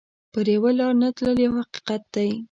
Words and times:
پر 0.31 0.45
یوه 0.55 0.71
لار 0.77 0.93
نه 1.01 1.09
تلل 1.17 1.37
یو 1.45 1.53
حقیقت 1.59 2.01
دی. 2.13 2.31